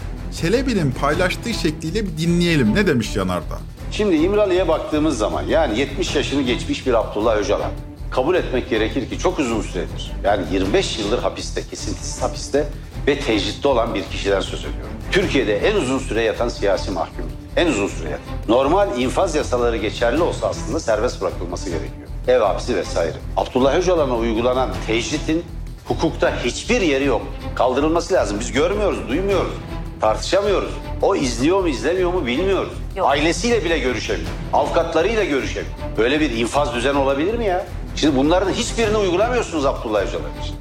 [0.41, 2.75] Çelebi'nin paylaştığı şekliyle bir dinleyelim.
[2.75, 3.57] Ne demiş Yanardağ?
[3.91, 7.71] Şimdi İmralı'ya baktığımız zaman yani 70 yaşını geçmiş bir Abdullah Öcalan
[8.11, 10.11] kabul etmek gerekir ki çok uzun süredir.
[10.23, 12.67] Yani 25 yıldır hapiste, kesintisiz hapiste
[13.07, 14.93] ve tecritte olan bir kişiden söz ediyorum.
[15.11, 17.25] Türkiye'de en uzun süre yatan siyasi mahkum.
[17.57, 18.25] En uzun süre yatan.
[18.47, 22.07] Normal infaz yasaları geçerli olsa aslında serbest bırakılması gerekiyor.
[22.27, 23.13] Ev hapsi vesaire.
[23.37, 25.43] Abdullah Öcalan'a uygulanan tecritin
[25.85, 27.21] hukukta hiçbir yeri yok.
[27.55, 28.37] Kaldırılması lazım.
[28.39, 29.53] Biz görmüyoruz, duymuyoruz.
[30.01, 30.71] Tartışamıyoruz.
[31.01, 32.73] O izliyor mu izlemiyor mu bilmiyoruz.
[33.01, 34.29] Ailesiyle bile görüşemiyor.
[34.53, 35.75] Avukatlarıyla görüşemiyor.
[35.97, 37.65] Böyle bir infaz düzen olabilir mi ya?
[37.95, 40.55] Şimdi bunların hiçbirini uygulamıyorsunuz Abdullah Öcalan için.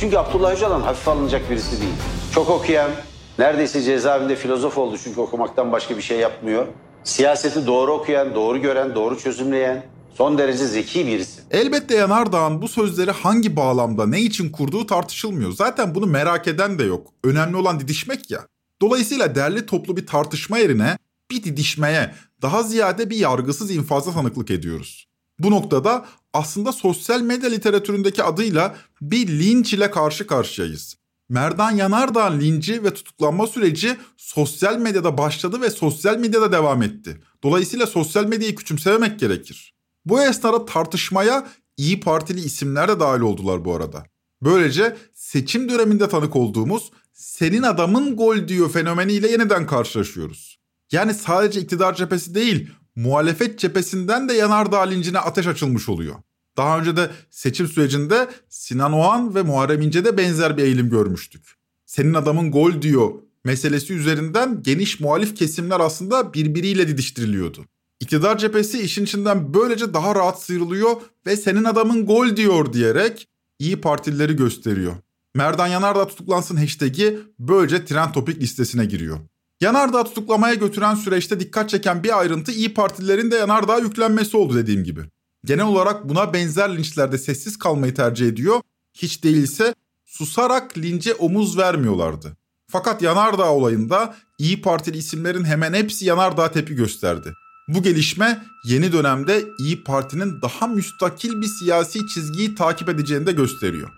[0.00, 1.92] Çünkü Abdullah Öcalan hafife alınacak birisi değil.
[2.34, 2.90] Çok okuyan,
[3.38, 6.66] neredeyse cezaevinde filozof oldu çünkü okumaktan başka bir şey yapmıyor.
[7.04, 11.40] Siyaseti doğru okuyan, doğru gören, doğru çözümleyen, son derece zeki birisi.
[11.50, 15.52] Elbette Yanardağ'ın bu sözleri hangi bağlamda, ne için kurduğu tartışılmıyor.
[15.52, 17.06] Zaten bunu merak eden de yok.
[17.24, 18.46] Önemli olan didişmek ya.
[18.82, 20.98] Dolayısıyla derli toplu bir tartışma yerine
[21.30, 25.08] bir didişmeye, daha ziyade bir yargısız infaza tanıklık ediyoruz.
[25.38, 30.96] Bu noktada aslında sosyal medya literatüründeki adıyla bir linç ile karşı karşıyayız.
[31.32, 37.20] Merdan Yanardağ'ın linci ve tutuklanma süreci sosyal medyada başladı ve sosyal medyada devam etti.
[37.42, 39.74] Dolayısıyla sosyal medyayı küçümsememek gerekir.
[40.04, 44.04] Bu esnada tartışmaya İyi Partili isimler de dahil oldular bu arada.
[44.42, 50.58] Böylece seçim döneminde tanık olduğumuz senin adamın gol diyor fenomeniyle yeniden karşılaşıyoruz.
[50.92, 56.14] Yani sadece iktidar cephesi değil, muhalefet cephesinden de yanardağ lincine ateş açılmış oluyor.
[56.56, 61.54] Daha önce de seçim sürecinde Sinan Oğan ve Muharrem İnce'de benzer bir eğilim görmüştük.
[61.86, 63.10] Senin adamın gol diyor
[63.44, 67.64] meselesi üzerinden geniş muhalif kesimler aslında birbiriyle didiştiriliyordu.
[68.00, 73.80] İktidar cephesi işin içinden böylece daha rahat sıyrılıyor ve senin adamın gol diyor diyerek iyi
[73.80, 74.92] partilileri gösteriyor.
[75.34, 79.18] Merdan Yanardağ tutuklansın hashtag'i böylece trend topik listesine giriyor.
[79.60, 84.84] Yanardağ tutuklamaya götüren süreçte dikkat çeken bir ayrıntı iyi Partilerin de Yanardağ yüklenmesi oldu dediğim
[84.84, 85.00] gibi.
[85.44, 88.60] Genel olarak buna benzer linçlerde sessiz kalmayı tercih ediyor.
[88.94, 89.74] Hiç değilse
[90.06, 92.36] susarak lince omuz vermiyorlardı.
[92.70, 97.32] Fakat Yanardağ olayında İyi Partili isimlerin hemen hepsi Yanardağ tepki gösterdi.
[97.68, 103.88] Bu gelişme yeni dönemde İyi Parti'nin daha müstakil bir siyasi çizgiyi takip edeceğini de gösteriyor.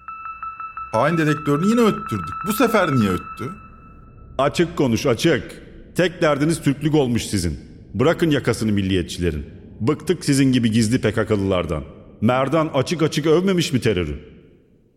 [0.93, 2.35] Hain dedektörünü yine öttürdük.
[2.47, 3.53] Bu sefer niye öttü?
[4.39, 5.63] Açık konuş açık.
[5.97, 7.61] Tek derdiniz Türklük olmuş sizin.
[7.95, 9.64] Bırakın yakasını milliyetçilerin.
[9.81, 11.85] Bıktık sizin gibi gizli PKK'lılardan.
[12.21, 14.21] Merdan açık açık övmemiş mi terörü?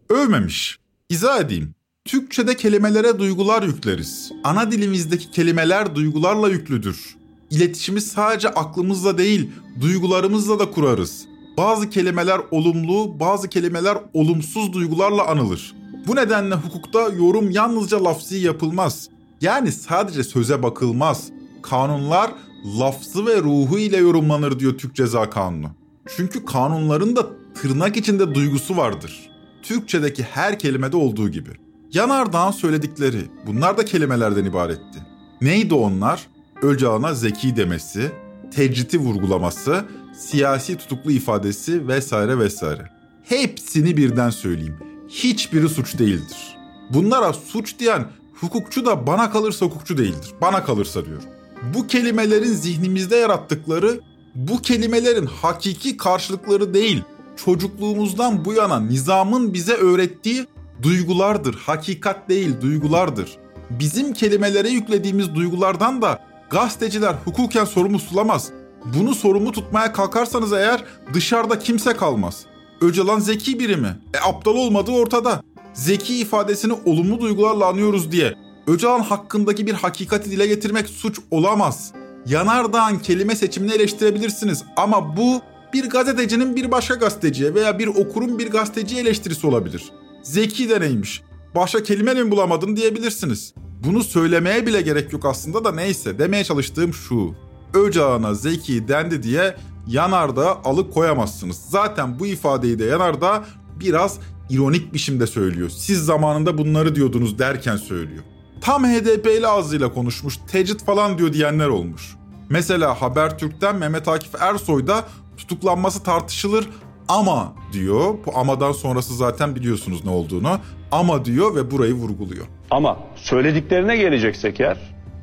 [0.09, 0.79] Övmemiş.
[1.09, 1.73] İzah edeyim.
[2.05, 4.31] Türkçe'de kelimelere duygular yükleriz.
[4.43, 7.15] Ana dilimizdeki kelimeler duygularla yüklüdür.
[7.51, 9.49] İletişimi sadece aklımızla değil,
[9.81, 11.25] duygularımızla da kurarız.
[11.57, 15.75] Bazı kelimeler olumlu, bazı kelimeler olumsuz duygularla anılır.
[16.07, 19.09] Bu nedenle hukukta yorum yalnızca lafzi yapılmaz.
[19.41, 21.29] Yani sadece söze bakılmaz.
[21.61, 22.31] Kanunlar
[22.65, 25.71] lafzı ve ruhu ile yorumlanır diyor Türk Ceza Kanunu.
[26.15, 27.27] Çünkü kanunların da
[27.61, 29.29] tırnak içinde duygusu vardır.
[29.63, 31.49] Türkçedeki her kelimede olduğu gibi.
[31.93, 34.99] Yanardağ'ın söyledikleri bunlar da kelimelerden ibaretti.
[35.41, 36.27] Neydi onlar?
[36.61, 38.11] Öcalan'a zeki demesi,
[38.55, 39.85] tecriti vurgulaması,
[40.17, 42.89] siyasi tutuklu ifadesi vesaire vesaire.
[43.23, 44.77] Hepsini birden söyleyeyim.
[45.09, 46.57] Hiçbiri suç değildir.
[46.89, 50.33] Bunlara suç diyen hukukçu da bana kalırsa hukukçu değildir.
[50.41, 51.36] Bana kalırsa diyorum.
[51.73, 53.99] Bu kelimelerin zihnimizde yarattıkları
[54.35, 57.03] bu kelimelerin hakiki karşılıkları değil.
[57.45, 60.45] Çocukluğumuzdan bu yana nizamın bize öğrettiği
[60.81, 61.55] duygulardır.
[61.55, 63.37] Hakikat değil, duygulardır.
[63.69, 68.49] Bizim kelimelere yüklediğimiz duygulardan da gazeteciler hukuken sorumlu tutulamaz.
[68.85, 72.45] Bunu sorumlu tutmaya kalkarsanız eğer dışarıda kimse kalmaz.
[72.81, 73.97] Öcalan zeki biri mi?
[74.13, 75.43] E aptal olmadığı ortada.
[75.73, 78.33] Zeki ifadesini olumlu duygularla anıyoruz diye
[78.67, 81.93] Öcalan hakkındaki bir hakikati dile getirmek suç olamaz.
[82.25, 85.41] Yanardağ'ın kelime seçimini eleştirebilirsiniz ama bu
[85.73, 89.91] bir gazetecinin bir başka gazeteciye veya bir okurun bir gazeteciye eleştirisi olabilir.
[90.23, 91.21] Zeki de neymiş?
[91.55, 93.53] Başka kelime mi bulamadın diyebilirsiniz.
[93.83, 97.35] Bunu söylemeye bile gerek yok aslında da neyse demeye çalıştığım şu.
[97.73, 99.55] Öcalan'a zeki dendi diye
[99.87, 101.57] yanarda alık koyamazsınız.
[101.69, 103.45] Zaten bu ifadeyi de yanarda
[103.79, 105.69] biraz ironik biçimde söylüyor.
[105.69, 108.23] Siz zamanında bunları diyordunuz derken söylüyor.
[108.61, 112.15] Tam HDP'li ağzıyla konuşmuş, tecrit falan diyor diyenler olmuş.
[112.49, 115.03] Mesela Habertürk'ten Mehmet Akif Ersoy da
[115.37, 116.69] tutuklanması tartışılır
[117.07, 118.13] ama diyor.
[118.25, 120.59] Bu amadan sonrası zaten biliyorsunuz ne olduğunu.
[120.91, 122.45] Ama diyor ve burayı vurguluyor.
[122.71, 124.77] Ama söylediklerine geleceksek eğer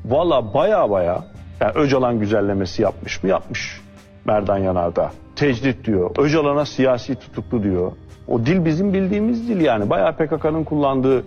[0.05, 1.25] valla baya baya
[1.61, 3.29] yani Öcalan güzellemesi yapmış mı?
[3.29, 3.81] Yapmış.
[4.25, 5.11] Merdan Yanardağ.
[5.35, 6.11] Tecrit diyor.
[6.17, 7.91] Öcalan'a siyasi tutuklu diyor.
[8.27, 9.89] O dil bizim bildiğimiz dil yani.
[9.89, 11.23] Bayağı PKK'nın kullandığı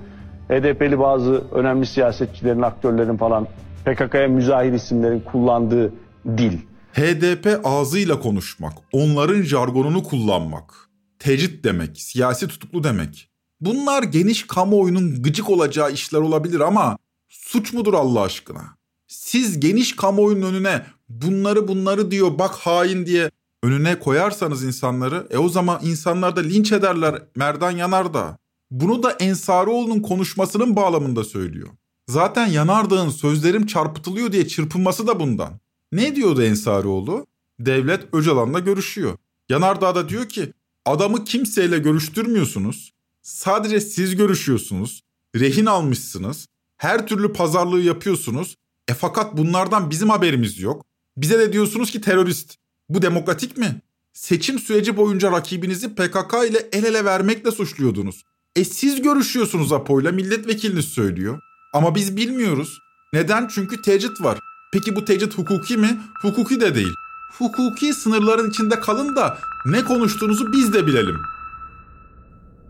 [0.49, 3.47] HDP'li bazı önemli siyasetçilerin, aktörlerin falan
[3.85, 5.93] PKK'ya müzahir isimlerin kullandığı
[6.27, 6.59] dil.
[6.93, 10.75] HDP ağzıyla konuşmak, onların jargonunu kullanmak,
[11.19, 13.31] tecrit demek, siyasi tutuklu demek.
[13.61, 18.63] Bunlar geniş kamuoyunun gıcık olacağı işler olabilir ama suç mudur Allah aşkına?
[19.07, 23.31] Siz geniş kamuoyunun önüne bunları bunları diyor bak hain diye
[23.63, 28.39] önüne koyarsanız insanları e o zaman insanlar da linç ederler Merdan Yanardağ.
[28.71, 31.69] Bunu da Ensarioğlu'nun konuşmasının bağlamında söylüyor.
[32.09, 35.61] Zaten Yanardağ'ın sözlerim çarpıtılıyor diye çırpınması da bundan.
[35.93, 37.27] Ne diyordu Ensarioğlu?
[37.61, 39.17] Devlet Öcalan'la görüşüyor.
[39.49, 40.53] Yanardağ da diyor ki
[40.85, 42.93] adamı kimseyle görüştürmüyorsunuz.
[43.23, 45.03] Sadece siz görüşüyorsunuz.
[45.37, 46.47] Rehin almışsınız.
[46.77, 48.57] Her türlü pazarlığı yapıyorsunuz.
[48.89, 50.87] E fakat bunlardan bizim haberimiz yok.
[51.17, 52.55] Bize de diyorsunuz ki terörist.
[52.89, 53.81] Bu demokratik mi?
[54.13, 58.25] Seçim süreci boyunca rakibinizi PKK ile el ele vermekle suçluyordunuz.
[58.59, 61.41] E siz görüşüyorsunuz Apo'yla milletvekiliniz söylüyor.
[61.73, 62.79] Ama biz bilmiyoruz.
[63.13, 63.49] Neden?
[63.49, 64.39] Çünkü tecrit var.
[64.73, 66.01] Peki bu tecrit hukuki mi?
[66.23, 66.93] Hukuki de değil.
[67.39, 71.17] Hukuki sınırların içinde kalın da ne konuştuğunuzu biz de bilelim.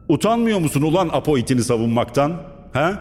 [0.08, 2.42] Utanmıyor musun ulan Apo itini savunmaktan?
[2.72, 2.94] He?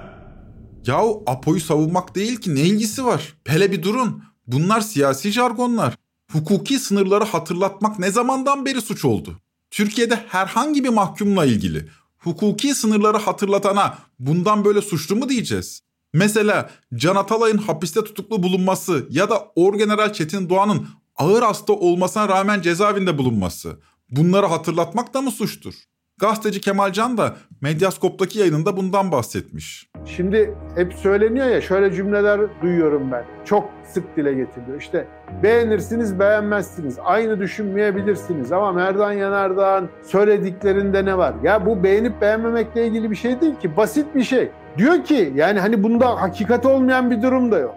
[0.85, 3.33] Yahu Apo'yu savunmak değil ki ne ilgisi var?
[3.47, 4.23] Hele bir durun.
[4.47, 5.93] Bunlar siyasi jargonlar.
[6.31, 9.37] Hukuki sınırları hatırlatmak ne zamandan beri suç oldu?
[9.71, 11.89] Türkiye'de herhangi bir mahkumla ilgili
[12.27, 15.81] hukuki sınırları hatırlatana bundan böyle suçlu mu diyeceğiz?
[16.13, 22.61] Mesela Can Atalay'ın hapiste tutuklu bulunması ya da Orgeneral Çetin Doğan'ın ağır hasta olmasına rağmen
[22.61, 23.79] cezaevinde bulunması.
[24.09, 25.73] Bunları hatırlatmak da mı suçtur?
[26.19, 29.89] Gazeteci Kemal Can da Medyaskop'taki yayınında bundan bahsetmiş.
[30.05, 33.25] Şimdi hep söyleniyor ya şöyle cümleler duyuyorum ben.
[33.45, 34.81] Çok sık dile getiriliyor.
[34.81, 35.07] İşte
[35.43, 36.97] beğenirsiniz beğenmezsiniz.
[37.03, 41.33] Aynı düşünmeyebilirsiniz ama Merdan Yanardağ'ın söylediklerinde ne var?
[41.43, 43.77] Ya bu beğenip beğenmemekle ilgili bir şey değil ki.
[43.77, 44.49] Basit bir şey.
[44.77, 47.75] Diyor ki yani hani bunda hakikat olmayan bir durum da yok.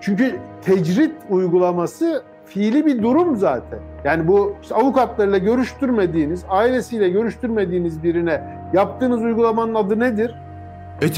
[0.00, 3.78] Çünkü tecrit uygulaması fiili bir durum zaten.
[4.04, 10.34] Yani bu işte avukatlarıyla görüştürmediğiniz, ailesiyle görüştürmediğiniz birine yaptığınız uygulamanın adı nedir?
[11.02, 11.08] E.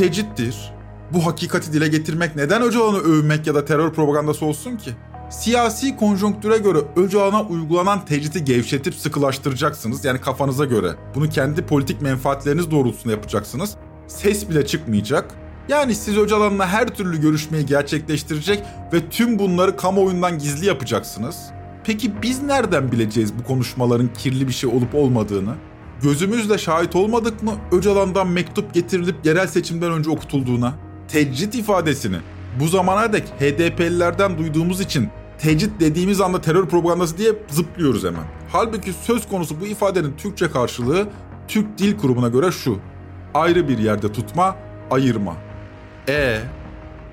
[1.13, 4.91] Bu hakikati dile getirmek neden Öcalan'ı övmek ya da terör propagandası olsun ki?
[5.31, 10.05] Siyasi konjonktüre göre Öcalan'a uygulanan tecriti gevşetip sıkılaştıracaksınız.
[10.05, 10.89] Yani kafanıza göre.
[11.15, 13.77] Bunu kendi politik menfaatleriniz doğrultusunda yapacaksınız.
[14.07, 15.35] Ses bile çıkmayacak.
[15.69, 21.37] Yani siz Öcalan'la her türlü görüşmeyi gerçekleştirecek ve tüm bunları kamuoyundan gizli yapacaksınız.
[21.85, 25.55] Peki biz nereden bileceğiz bu konuşmaların kirli bir şey olup olmadığını?
[26.03, 30.75] Gözümüzle şahit olmadık mı Öcalan'dan mektup getirilip yerel seçimden önce okutulduğuna?
[31.09, 32.17] Tecrit ifadesini
[32.61, 38.25] bu zamana dek HDP'lilerden duyduğumuz için tecrit dediğimiz anda terör propagandası diye zıplıyoruz hemen.
[38.53, 41.09] Halbuki söz konusu bu ifadenin Türkçe karşılığı
[41.49, 42.79] Türk Dil Kurumu'na göre şu.
[43.35, 44.57] Ayrı bir yerde tutma,
[44.91, 45.50] ayırma.
[46.09, 46.41] E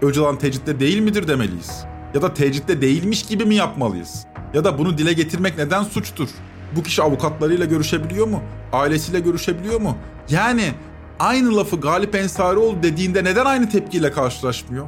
[0.01, 1.85] Öcalan tecritte değil midir demeliyiz?
[2.13, 4.25] Ya da tecritte değilmiş gibi mi yapmalıyız?
[4.53, 6.29] Ya da bunu dile getirmek neden suçtur?
[6.75, 8.41] Bu kişi avukatlarıyla görüşebiliyor mu?
[8.73, 9.97] Ailesiyle görüşebiliyor mu?
[10.29, 10.71] Yani
[11.19, 14.87] aynı lafı Galip Ensarioğlu dediğinde neden aynı tepkiyle karşılaşmıyor?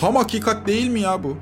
[0.00, 1.36] Ham hakikat değil mi ya bu?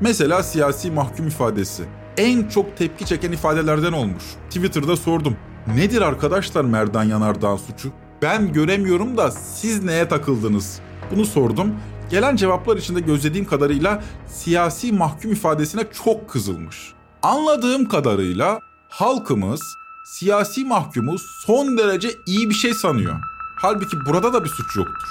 [0.00, 1.82] Mesela siyasi mahkum ifadesi.
[2.16, 4.24] En çok tepki çeken ifadelerden olmuş.
[4.50, 5.36] Twitter'da sordum.
[5.76, 7.92] Nedir arkadaşlar Merdan Yanardağ'ın suçu?
[8.22, 10.80] Ben göremiyorum da siz neye takıldınız?
[11.10, 11.74] Bunu sordum.
[12.10, 16.92] Gelen cevaplar içinde gözlediğim kadarıyla siyasi mahkum ifadesine çok kızılmış.
[17.22, 19.60] Anladığım kadarıyla halkımız
[20.06, 23.14] siyasi mahkumu son derece iyi bir şey sanıyor.
[23.56, 25.08] Halbuki burada da bir suç yoktur.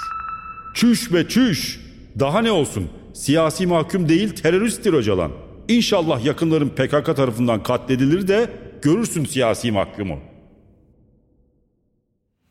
[0.74, 1.80] Çüş be çüş.
[2.20, 2.88] Daha ne olsun?
[3.14, 5.32] Siyasi mahkum değil teröristtir Öcalan.
[5.68, 8.50] İnşallah yakınların PKK tarafından katledilir de
[8.82, 10.20] görürsün siyasi mahkumu.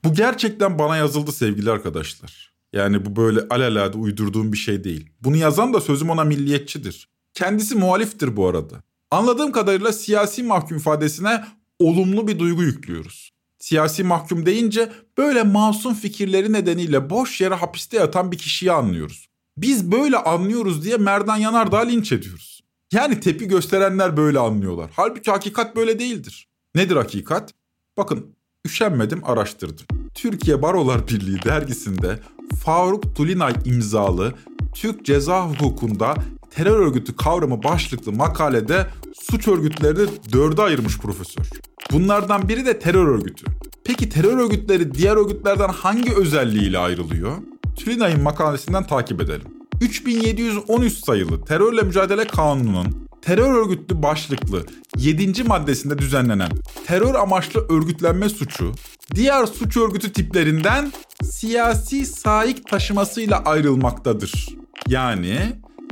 [0.03, 2.52] Bu gerçekten bana yazıldı sevgili arkadaşlar.
[2.73, 5.09] Yani bu böyle alelade uydurduğum bir şey değil.
[5.21, 7.09] Bunu yazan da sözüm ona milliyetçidir.
[7.33, 8.83] Kendisi muhaliftir bu arada.
[9.11, 11.45] Anladığım kadarıyla siyasi mahkum ifadesine
[11.79, 13.33] olumlu bir duygu yüklüyoruz.
[13.59, 19.27] Siyasi mahkum deyince böyle masum fikirleri nedeniyle boş yere hapiste yatan bir kişiyi anlıyoruz.
[19.57, 22.63] Biz böyle anlıyoruz diye Merdan Yanardağ linç ediyoruz.
[22.91, 24.91] Yani tepi gösterenler böyle anlıyorlar.
[24.95, 26.47] Halbuki hakikat böyle değildir.
[26.75, 27.53] Nedir hakikat?
[27.97, 29.85] Bakın üşenmedim araştırdım.
[30.13, 32.19] Türkiye Barolar Birliği dergisinde
[32.55, 34.33] Faruk Tulinay imzalı
[34.73, 36.15] Türk Ceza Hukukunda
[36.55, 38.87] terör örgütü kavramı başlıklı makalede
[39.21, 41.49] suç örgütlerini dörde ayırmış profesör.
[41.91, 43.45] Bunlardan biri de terör örgütü.
[43.83, 47.37] Peki terör örgütleri diğer örgütlerden hangi özelliğiyle ayrılıyor?
[47.79, 49.47] Tulinay'ın makalesinden takip edelim.
[49.81, 54.65] 3713 sayılı Terörle Mücadele Kanunu'nun terör örgütlü başlıklı
[54.97, 55.43] 7.
[55.43, 56.51] maddesinde düzenlenen
[56.85, 58.71] terör amaçlı örgütlenme suçu,
[59.15, 60.91] diğer suç örgütü tiplerinden
[61.23, 64.47] siyasi saik taşımasıyla ayrılmaktadır.
[64.87, 65.37] Yani,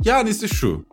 [0.04, 0.84] yanisi şu,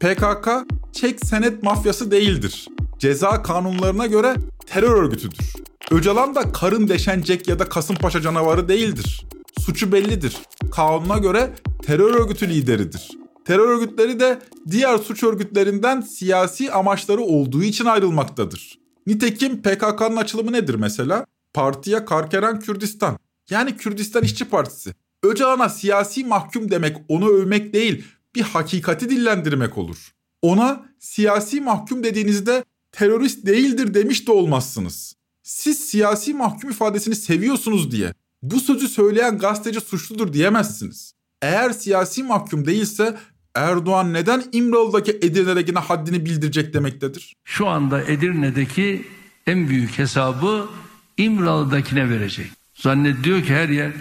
[0.00, 0.48] PKK
[0.92, 2.68] çek senet mafyası değildir.
[2.98, 4.34] Ceza kanunlarına göre
[4.66, 5.52] terör örgütüdür.
[5.90, 9.26] Öcalan da karın deşen ya da Kasımpaşa canavarı değildir.
[9.60, 10.36] Suçu bellidir.
[10.72, 11.50] Kanuna göre
[11.82, 13.10] terör örgütü lideridir.
[13.44, 14.38] Terör örgütleri de
[14.70, 18.78] diğer suç örgütlerinden siyasi amaçları olduğu için ayrılmaktadır.
[19.06, 21.26] Nitekim PKK'nın açılımı nedir mesela?
[21.54, 23.18] Partiye Karkeren Kürdistan.
[23.50, 24.94] Yani Kürdistan İşçi Partisi.
[25.22, 28.04] Öcalan'a siyasi mahkum demek onu övmek değil,
[28.34, 30.12] bir hakikati dillendirmek olur.
[30.42, 35.16] Ona siyasi mahkum dediğinizde terörist değildir demiş de olmazsınız.
[35.42, 41.14] Siz siyasi mahkum ifadesini seviyorsunuz diye bu sözü söyleyen gazeteci suçludur diyemezsiniz.
[41.42, 43.18] Eğer siyasi mahkum değilse
[43.54, 47.36] Erdoğan neden İmralı'daki Edirne'dekine haddini bildirecek demektedir?
[47.44, 49.06] Şu anda Edirne'deki
[49.46, 50.68] en büyük hesabı
[51.16, 52.63] İmralı'dakine verecek.
[52.74, 53.92] Zannediyor ki her yer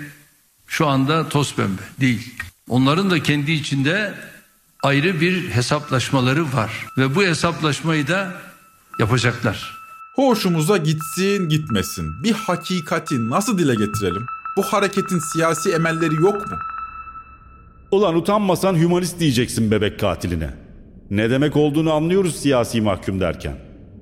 [0.68, 1.82] şu anda toz pembe.
[2.00, 2.34] Değil.
[2.70, 4.14] Onların da kendi içinde
[4.84, 6.86] ayrı bir hesaplaşmaları var.
[6.98, 8.34] Ve bu hesaplaşmayı da
[9.00, 9.74] yapacaklar.
[10.16, 14.26] Hoşumuza gitsin gitmesin bir hakikati nasıl dile getirelim?
[14.58, 16.58] Bu hareketin siyasi emelleri yok mu?
[17.92, 20.54] Ulan utanmasan hümanist diyeceksin bebek katiline.
[21.12, 23.58] Ne demek olduğunu anlıyoruz siyasi mahkum derken.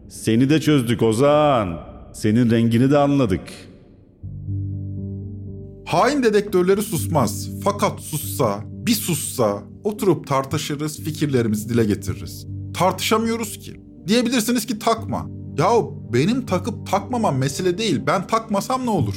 [0.09, 1.79] Seni de çözdük Ozan.
[2.13, 3.41] Senin rengini de anladık.
[5.91, 7.49] Hain dedektörleri susmaz.
[7.63, 12.47] Fakat sussa, bir sussa oturup tartışırız, fikirlerimizi dile getiririz.
[12.73, 13.81] Tartışamıyoruz ki.
[14.07, 15.27] Diyebilirsiniz ki takma.
[15.57, 18.01] Yahu benim takıp takmamam mesele değil.
[18.07, 19.15] Ben takmasam ne olur?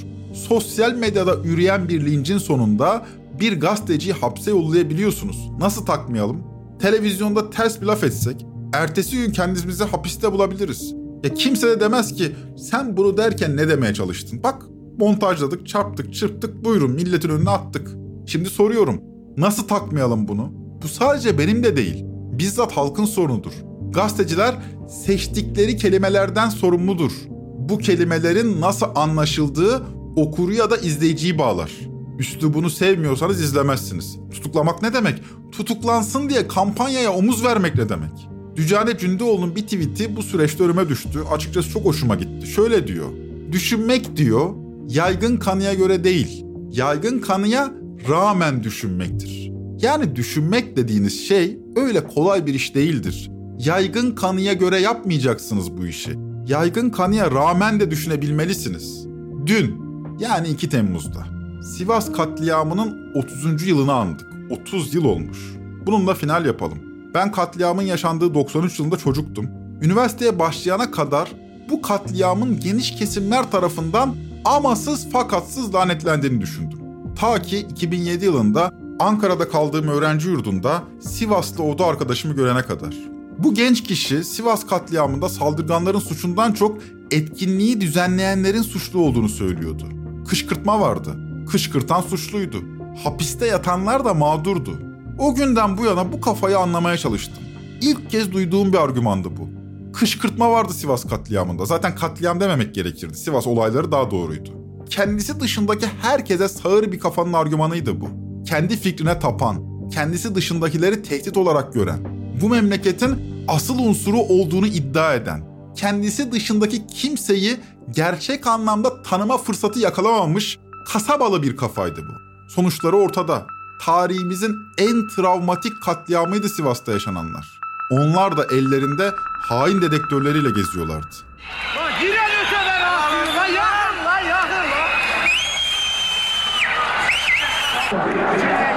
[0.48, 3.06] Sosyal medyada üreyen bir lincin sonunda
[3.40, 5.50] bir gazeteciyi hapse yollayabiliyorsunuz.
[5.58, 6.42] Nasıl takmayalım?
[6.80, 10.94] Televizyonda ters bir laf etsek, ertesi gün kendimizi hapiste bulabiliriz.
[11.24, 14.42] Ya kimse de demez ki sen bunu derken ne demeye çalıştın?
[14.42, 14.62] Bak
[14.98, 17.90] montajladık, çarptık, çırptık, buyurun milletin önüne attık.
[18.26, 19.00] Şimdi soruyorum,
[19.36, 20.52] nasıl takmayalım bunu?
[20.82, 23.52] Bu sadece benim de değil, bizzat halkın sorunudur.
[23.90, 24.54] Gazeteciler
[24.88, 27.12] seçtikleri kelimelerden sorumludur.
[27.58, 29.82] Bu kelimelerin nasıl anlaşıldığı
[30.16, 31.72] okuru ya da izleyiciyi bağlar.
[32.18, 34.16] Üslubunu sevmiyorsanız izlemezsiniz.
[34.30, 35.22] Tutuklamak ne demek?
[35.52, 38.28] Tutuklansın diye kampanyaya omuz vermek ne demek?
[38.56, 41.20] Dücane Cündüoğlu'nun bir tweet'i bu süreçte önüme düştü.
[41.32, 42.46] Açıkçası çok hoşuma gitti.
[42.46, 43.08] Şöyle diyor.
[43.52, 44.50] Düşünmek diyor,
[44.88, 47.72] yaygın kanıya göre değil, yaygın kanıya
[48.08, 49.52] rağmen düşünmektir.
[49.80, 53.30] Yani düşünmek dediğiniz şey öyle kolay bir iş değildir.
[53.58, 56.18] Yaygın kanıya göre yapmayacaksınız bu işi.
[56.46, 59.06] Yaygın kanıya rağmen de düşünebilmelisiniz.
[59.46, 59.74] Dün
[60.20, 61.26] yani 2 Temmuz'da
[61.64, 63.66] Sivas katliamının 30.
[63.66, 64.26] yılını andık.
[64.50, 65.38] 30 yıl olmuş.
[65.86, 66.78] Bununla final yapalım.
[67.14, 69.48] Ben katliamın yaşandığı 93 yılında çocuktum.
[69.82, 71.32] Üniversiteye başlayana kadar
[71.70, 76.78] bu katliamın geniş kesimler tarafından amasız fakatsız lanetlendiğini düşündüm.
[77.20, 82.94] Ta ki 2007 yılında Ankara'da kaldığım öğrenci yurdunda Sivaslı oda arkadaşımı görene kadar.
[83.38, 86.78] Bu genç kişi Sivas katliamında saldırganların suçundan çok
[87.10, 89.84] etkinliği düzenleyenlerin suçlu olduğunu söylüyordu.
[90.28, 91.16] Kışkırtma vardı.
[91.50, 92.56] Kışkırtan suçluydu.
[93.04, 94.78] Hapiste yatanlar da mağdurdu.
[95.18, 97.44] O günden bu yana bu kafayı anlamaya çalıştım.
[97.80, 99.48] İlk kez duyduğum bir argümandı bu.
[99.94, 101.66] Kışkırtma vardı Sivas katliamında.
[101.66, 103.18] Zaten katliam dememek gerekirdi.
[103.18, 104.50] Sivas olayları daha doğruydu.
[104.90, 108.08] Kendisi dışındaki herkese sağır bir kafanın argümanıydı bu.
[108.46, 111.98] Kendi fikrine tapan, kendisi dışındakileri tehdit olarak gören,
[112.40, 115.44] bu memleketin asıl unsuru olduğunu iddia eden,
[115.76, 117.56] kendisi dışındaki kimseyi
[117.90, 120.58] gerçek anlamda tanıma fırsatı yakalamamış
[120.92, 122.12] kasabalı bir kafaydı bu.
[122.50, 123.46] Sonuçları ortada.
[123.82, 127.53] Tarihimizin en travmatik katliamıydı Sivas'ta yaşananlar.
[128.00, 129.14] Onlar da ellerinde
[129.48, 131.16] hain dedektörleriyle geziyorlardı.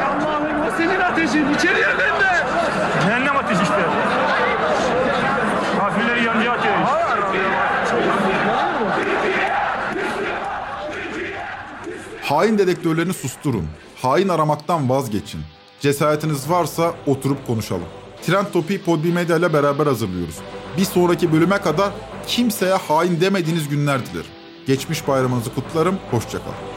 [0.08, 2.46] Allah'ım o senin ateşin içeriye bende.
[3.04, 3.86] Cehennem ateşi işte.
[5.80, 6.76] Kafirleri yancı atıyor.
[12.22, 13.68] Hain dedektörlerini susturun.
[14.02, 15.42] Hain aramaktan vazgeçin.
[15.80, 17.88] Cesaretiniz varsa oturup konuşalım.
[18.26, 20.36] Trend Topi'yi Podbi Medya ile beraber hazırlıyoruz.
[20.78, 21.92] Bir sonraki bölüme kadar
[22.28, 24.32] kimseye hain demediğiniz günler dilerim.
[24.68, 26.00] Geçmiş bayramınızı kutlarım.
[26.12, 26.77] Hoşçakalın.